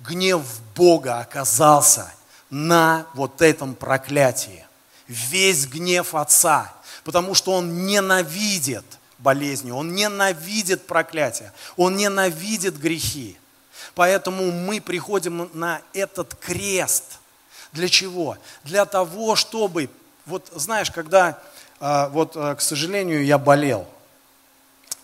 [0.00, 0.42] гнев
[0.74, 2.12] Бога оказался
[2.50, 4.66] на вот этом проклятии.
[5.06, 6.72] Весь гнев Отца,
[7.04, 8.84] потому что Он ненавидит
[9.18, 13.38] болезни, Он ненавидит проклятие, Он ненавидит грехи.
[13.94, 17.18] Поэтому мы приходим на этот крест.
[17.74, 18.38] Для чего?
[18.62, 19.90] Для того, чтобы
[20.26, 21.38] вот знаешь, когда,
[21.80, 23.86] а, вот, а, к сожалению, я болел,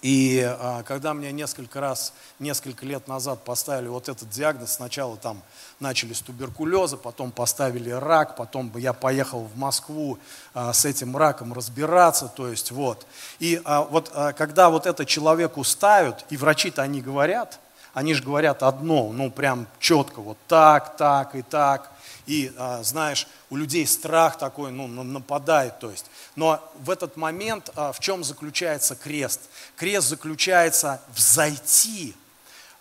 [0.02, 5.42] и а, когда мне несколько раз, несколько лет назад поставили вот этот диагноз, сначала там
[5.78, 10.18] начали с туберкулеза, потом поставили рак, потом я поехал в Москву
[10.54, 13.06] с этим раком разбираться, то есть вот.
[13.40, 17.60] И вот когда вот это человеку ставят, и врачи-то они говорят,
[17.92, 21.90] они же говорят одно, ну прям четко, вот так, так и так,
[22.26, 26.06] и, а, знаешь, у людей страх такой, ну, нападает, то есть.
[26.36, 29.40] Но в этот момент а, в чем заключается крест?
[29.76, 32.14] Крест заключается в зайти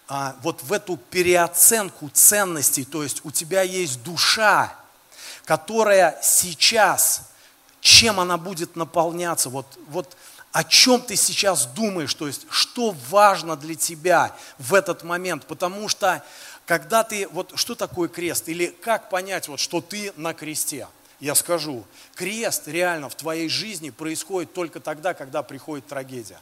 [0.07, 4.75] а, вот в эту переоценку ценностей, то есть у тебя есть душа,
[5.45, 7.29] которая сейчас,
[7.81, 10.15] чем она будет наполняться, вот, вот
[10.51, 15.87] о чем ты сейчас думаешь, то есть что важно для тебя в этот момент, потому
[15.87, 16.23] что
[16.65, 20.87] когда ты, вот что такое крест, или как понять, вот, что ты на кресте?
[21.19, 21.83] Я скажу,
[22.15, 26.39] крест реально в твоей жизни происходит только тогда, когда приходит трагедия.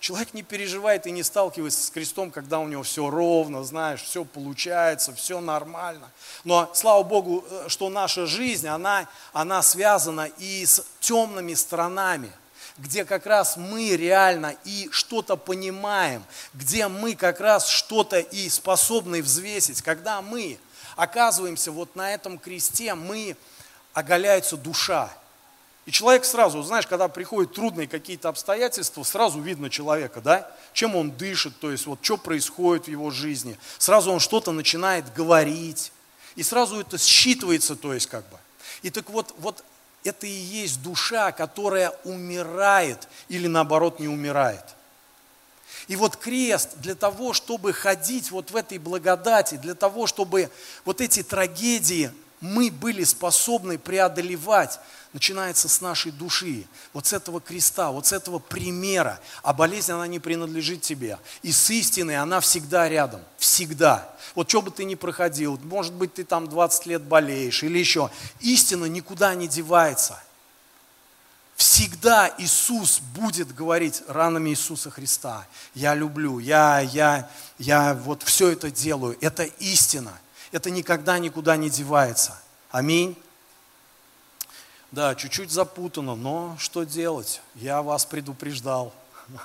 [0.00, 4.24] Человек не переживает и не сталкивается с крестом, когда у него все ровно, знаешь, все
[4.24, 6.10] получается, все нормально.
[6.44, 12.32] Но слава Богу, э, что наша жизнь, она, она связана и с темными сторонами–
[12.78, 19.22] где как раз мы реально и что-то понимаем, где мы как раз что-то и способны
[19.22, 19.82] взвесить.
[19.82, 20.58] Когда мы
[20.96, 23.36] оказываемся вот на этом кресте, мы
[23.92, 25.12] оголяется душа.
[25.84, 31.10] И человек сразу, знаешь, когда приходят трудные какие-то обстоятельства, сразу видно человека, да, чем он
[31.10, 33.58] дышит, то есть вот что происходит в его жизни.
[33.78, 35.92] Сразу он что-то начинает говорить,
[36.36, 38.38] и сразу это считывается, то есть как бы.
[38.82, 39.64] И так вот, вот
[40.04, 44.64] это и есть душа, которая умирает или наоборот не умирает.
[45.88, 50.50] И вот крест для того, чтобы ходить вот в этой благодати, для того, чтобы
[50.84, 54.78] вот эти трагедии мы были способны преодолевать,
[55.12, 59.20] начинается с нашей души, вот с этого креста, вот с этого примера.
[59.42, 61.18] А болезнь, она не принадлежит тебе.
[61.42, 64.10] И с истиной она всегда рядом, всегда.
[64.34, 68.10] Вот что бы ты ни проходил, может быть, ты там 20 лет болеешь или еще,
[68.40, 70.18] истина никуда не девается.
[71.56, 75.46] Всегда Иисус будет говорить ранами Иисуса Христа.
[75.74, 79.16] Я люблю, я, я, я вот все это делаю.
[79.20, 80.12] Это истина.
[80.50, 82.36] Это никогда никуда не девается.
[82.70, 83.16] Аминь.
[84.92, 87.40] Да, чуть-чуть запутано, но что делать?
[87.54, 88.92] Я вас предупреждал.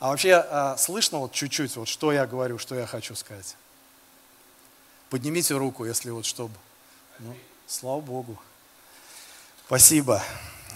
[0.00, 3.56] А вообще а, слышно вот чуть-чуть, вот что я говорю, что я хочу сказать?
[5.08, 6.52] Поднимите руку, если вот чтобы.
[7.20, 7.34] Ну,
[7.66, 8.36] слава Богу.
[9.64, 10.22] Спасибо.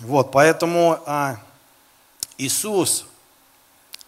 [0.00, 1.36] Вот, поэтому а,
[2.38, 3.04] Иисус,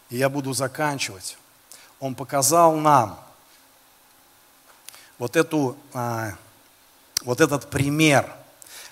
[0.08, 1.36] я буду заканчивать,
[1.98, 3.22] Он показал нам
[5.18, 6.34] вот, эту, а,
[7.24, 8.34] вот этот пример,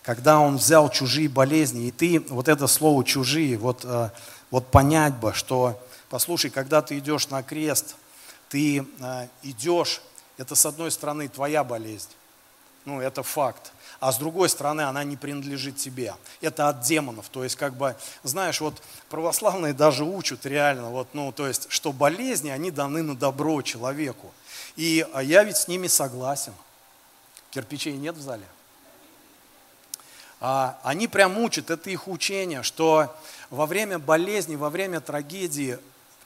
[0.08, 4.10] когда Он взял чужие болезни, и ты, вот это слово «чужие», вот, а,
[4.50, 5.78] вот понять бы, что,
[6.08, 7.94] послушай, когда ты идешь на крест,
[8.48, 10.00] ты а, идешь,
[10.38, 12.08] это с одной стороны твоя болезнь,
[12.86, 16.14] ну это факт, а с другой стороны она не принадлежит тебе.
[16.40, 17.28] Это от демонов.
[17.28, 18.80] То есть, как бы, знаешь, вот
[19.10, 24.32] православные даже учат реально, вот, ну, то есть, что болезни, они даны на добро человеку.
[24.74, 26.54] И а я ведь с ними согласен.
[27.50, 28.46] Кирпичей нет в зале?
[30.40, 33.14] А, они прям учат, это их учение, что
[33.50, 35.78] во время болезни, во время трагедии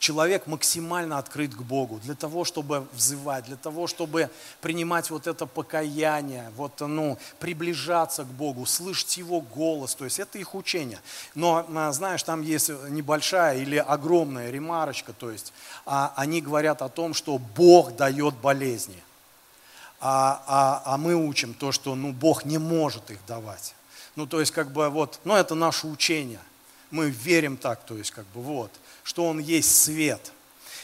[0.02, 5.46] человек максимально открыт к Богу, для того, чтобы взывать, для того, чтобы принимать вот это
[5.46, 10.98] покаяние, вот, ну, приближаться к Богу, слышать Его голос, то есть это их учение.
[11.36, 15.52] Но, а, знаешь, там есть небольшая или огромная ремарочка, то есть
[15.86, 19.00] а, они говорят о том, что Бог дает болезни,
[20.00, 23.74] а, а, а мы учим то, что ну, Бог не может их давать.
[24.16, 26.40] Ну, то есть, как бы, вот, ну, это наше учение.
[26.90, 28.70] Мы верим так, то есть, как бы, вот
[29.02, 30.32] что Он есть свет.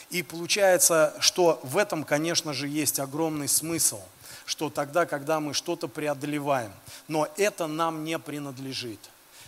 [0.09, 4.01] И получается, что в этом, конечно же, есть огромный смысл,
[4.45, 6.71] что тогда, когда мы что-то преодолеваем,
[7.07, 8.99] но это нам не принадлежит.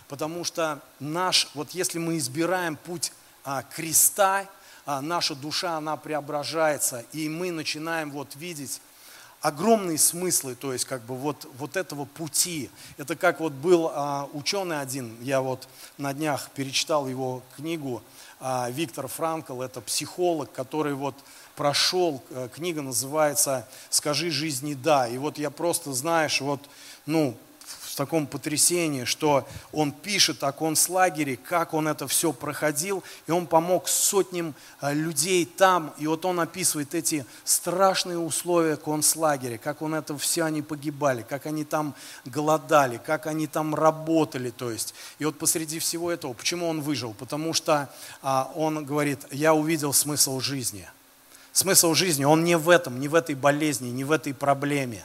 [0.08, 3.12] Потому что наш, вот если мы избираем путь
[3.44, 4.46] а, креста,
[4.86, 8.80] а, наша душа, она преображается, и мы начинаем вот видеть
[9.42, 12.70] огромные смыслы, то есть как бы вот, вот этого пути.
[12.96, 15.68] Это как вот был а, ученый один, я вот
[15.98, 18.02] на днях перечитал его книгу,
[18.40, 21.16] а, Виктор Франкл, это психолог, который вот
[21.56, 25.06] прошел, э, книга называется «Скажи жизни да».
[25.06, 26.60] И вот я просто, знаешь, вот,
[27.04, 27.36] ну,
[27.92, 33.46] в таком потрясении, что он пишет о концлагере, как он это все проходил, и он
[33.46, 39.94] помог сотням э, людей там, и вот он описывает эти страшные условия концлагеря, как он
[39.94, 44.94] это все они погибали, как они там голодали, как они там работали, то есть.
[45.18, 47.12] И вот посреди всего этого, почему он выжил?
[47.12, 47.90] Потому что
[48.22, 50.88] а, он говорит, я увидел смысл жизни.
[51.52, 55.04] Смысл жизни, он не в этом, не в этой болезни, не в этой проблеме.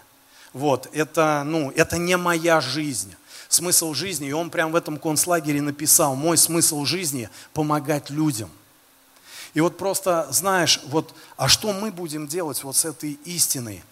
[0.53, 3.13] Вот, это, ну, это не моя жизнь.
[3.49, 8.49] Смысл жизни, и он прям в этом концлагере написал, мой смысл жизни– помогать людям.
[9.53, 13.83] И вот просто, знаешь, вот, а что мы будем делать вот с этой истиной?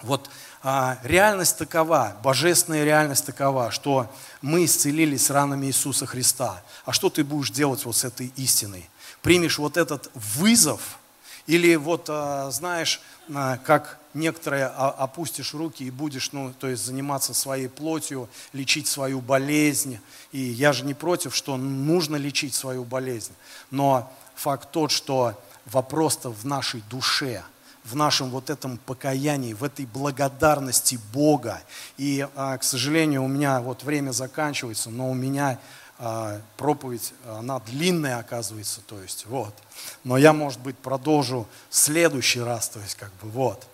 [0.00, 0.30] Вот
[0.62, 4.10] а, реальность такова, божественная реальность такова, что
[4.40, 6.62] мы исцелились ранами Иисуса Христа.
[6.84, 8.88] А что ты будешь делать вот с этой истиной?
[9.22, 10.98] Примешь вот этот вызов–
[11.46, 13.00] или вот, а, знаешь,
[13.34, 19.20] а, как некоторые опустишь руки и будешь, ну, то есть заниматься своей плотью, лечить свою
[19.20, 19.98] болезнь.
[20.32, 23.32] И я же не против, что нужно лечить свою болезнь.
[23.70, 27.42] Но факт тот, что вопрос-то в нашей душе,
[27.84, 31.62] в нашем вот этом покаянии, в этой благодарности Бога.
[31.98, 35.58] И, а, к сожалению, у меня вот время заканчивается, но у меня
[35.98, 39.54] а, проповедь, она длинная оказывается, то есть, вот.
[40.02, 43.66] Но я, может быть, продолжу в следующий раз, то есть, как бы, вот.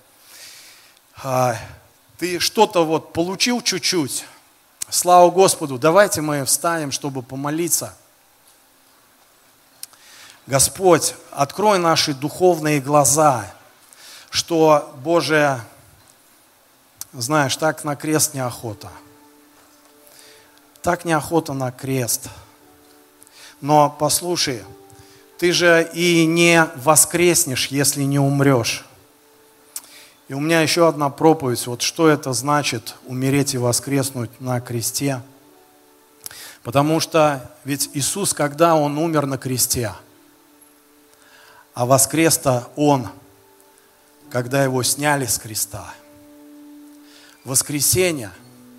[1.22, 1.56] А,
[2.18, 4.24] ты что-то вот получил чуть-чуть,
[4.88, 7.94] слава Господу, давайте мы встанем, чтобы помолиться.
[10.46, 13.52] Господь, открой наши духовные глаза,
[14.30, 15.60] что, Боже,
[17.12, 18.90] знаешь, так на крест неохота–
[20.82, 22.28] так неохота на крест.
[23.60, 24.62] Но послушай,
[25.38, 28.86] ты же и не воскреснешь, если не умрешь.
[30.30, 35.22] И у меня еще одна проповедь, вот что это значит умереть и воскреснуть на кресте.
[36.62, 39.92] Потому что ведь Иисус, когда Он умер на кресте,
[41.74, 43.08] а воскрес-то Он,
[44.30, 45.92] когда Его сняли с креста.
[47.42, 48.30] Воскресение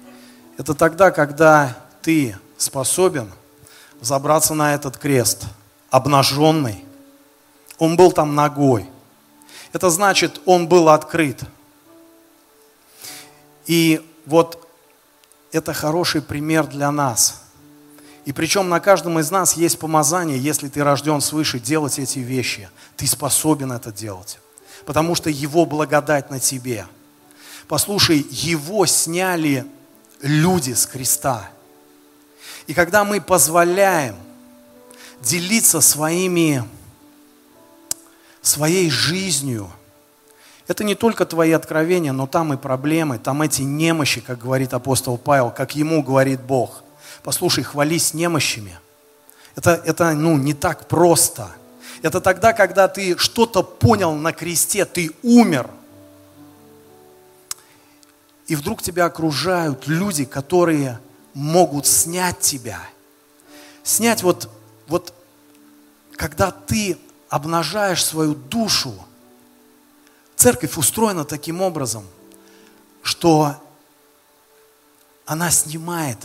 [0.57, 3.29] –это тогда, когда ты способен
[3.99, 5.47] забраться на этот крест
[5.89, 6.85] обнаженный.
[7.77, 8.89] Он был там ногой.
[9.73, 11.41] Это значит, он был открыт.
[13.65, 14.67] И вот
[15.51, 17.41] это хороший пример для нас.
[18.25, 22.69] И причем на каждом из нас есть помазание, если ты рожден свыше, делать эти вещи.
[22.95, 24.39] Ты способен это делать.
[24.85, 26.85] Потому что Его благодать на тебе.
[27.67, 29.65] Послушай, Его сняли
[30.21, 31.49] люди с креста.
[32.67, 34.15] И когда мы позволяем
[35.21, 36.63] делиться своими,
[38.41, 39.69] своей жизнью,
[40.67, 45.17] это не только твои откровения, но там и проблемы, там эти немощи, как говорит апостол
[45.17, 46.83] Павел, как ему говорит Бог.
[47.23, 48.79] Послушай, хвались немощами.
[49.55, 51.51] Это, это ну, не так просто.
[52.01, 55.69] Это тогда, когда ты что-то понял на кресте, ты умер.
[58.47, 60.99] И вдруг тебя окружают люди, которые
[61.33, 62.79] могут снять тебя.
[63.83, 64.49] Снять вот,
[64.87, 65.13] вот
[66.15, 66.97] когда ты
[67.31, 68.93] обнажаешь свою душу,
[70.35, 72.05] церковь устроена таким образом,
[73.01, 73.55] что
[75.25, 76.17] она снимает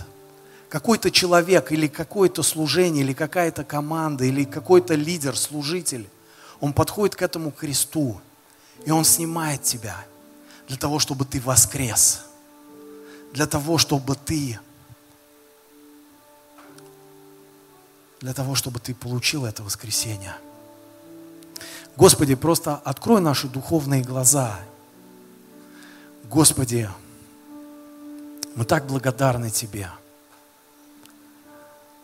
[0.68, 6.10] какой-то человек или какое-то служение, или какая-то команда, или какой-то лидер, служитель,
[6.58, 8.20] он подходит к этому кресту,
[8.84, 10.04] и он снимает тебя
[10.66, 12.22] для того, чтобы ты воскрес,
[13.32, 14.58] для того, чтобы ты
[18.18, 20.34] для того, чтобы ты получил это воскресение.
[21.96, 24.58] Господи, просто открой наши духовные глаза.
[26.24, 26.90] Господи,
[28.54, 29.90] мы так благодарны Тебе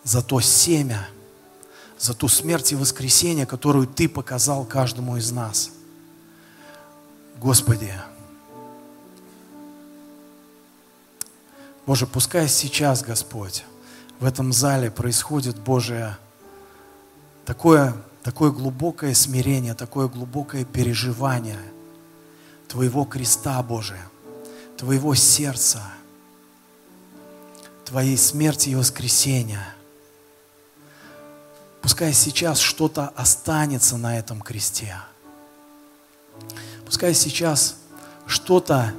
[0.03, 1.09] за то семя,
[1.99, 5.71] за ту смерть и воскресение, которую Ты показал каждому из нас.
[7.39, 7.93] Господи,
[11.85, 13.65] Боже, пускай сейчас, Господь,
[14.21, 16.17] в этом зале происходит, Божие,
[17.45, 21.59] такое, такое глубокое смирение, такое глубокое переживание
[22.69, 24.09] Твоего креста, Божия,
[24.77, 25.83] Твоего сердца,
[27.85, 29.75] Твоей смерти и воскресения.
[31.83, 34.97] Пускай сейчас что-то останется на этом кресте.
[36.87, 37.77] Пускай сейчас
[38.27, 38.95] что-то,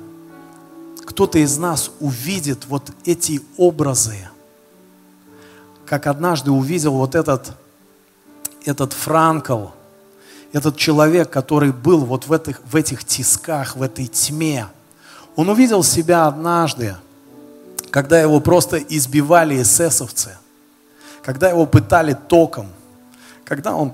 [1.05, 4.28] кто-то из нас увидит вот эти образы–
[5.93, 7.53] как однажды увидел вот этот,
[8.66, 9.68] этот Франкл,
[10.51, 14.68] этот человек, который был вот в этих, в этих тисках, в этой тьме.
[15.36, 16.95] Он увидел себя однажды,
[17.89, 20.38] когда его просто избивали эсэсовцы,
[21.24, 22.68] когда его пытали током,
[23.45, 23.93] когда он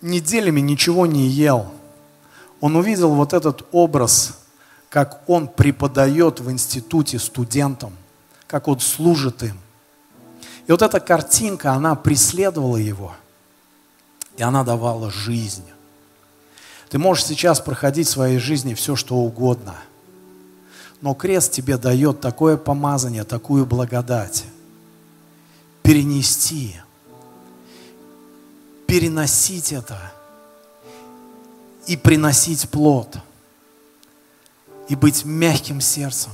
[0.00, 1.72] неделями ничего не ел.
[2.60, 4.38] Он увидел вот этот образ,
[4.88, 7.92] как он преподает в институте студентам,
[8.46, 9.58] как он служит им.
[10.66, 13.14] И вот эта картинка, она преследовала его,
[14.36, 15.64] и она давала жизнь.
[16.88, 19.74] Ты можешь сейчас проходить в своей жизни все, что угодно,
[21.00, 24.44] но крест тебе дает такое помазание, такую благодать.
[25.82, 26.76] Перенести,
[28.86, 29.98] переносить это
[31.86, 33.18] и приносить плод,
[34.88, 36.32] и быть мягким сердцем,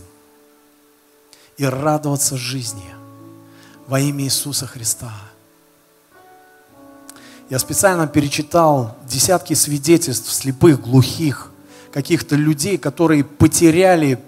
[1.57, 2.95] и радоваться жизни–
[3.91, 5.13] во имя Иисуса Христа.
[7.51, 11.51] Я специально перечитал десятки свидетельств слепых, глухих,
[11.93, 14.21] каких-то людей, которые потеряли,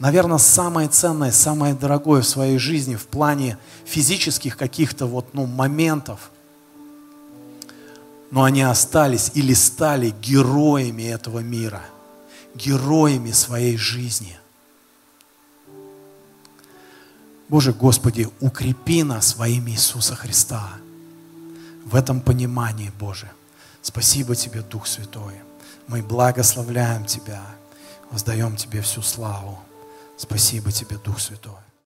[0.00, 6.30] наверное, самое ценное, самое дорогое в своей жизни в плане физических каких-то вот, ну, моментов.
[8.30, 11.82] Но они остались или стали героями этого мира,
[12.54, 14.38] героями своей жизни–
[17.46, 20.72] Боже, Господи, укрепи нас во имя Иисуса Христа.
[21.84, 23.30] В этом понимании, Боже.
[23.82, 25.34] Спасибо Тебе, Дух Святой.
[25.86, 27.42] Мы благословляем Тебя,
[28.10, 29.58] воздаем Тебе всю славу.
[30.16, 31.63] Спасибо Тебе, Дух Святой.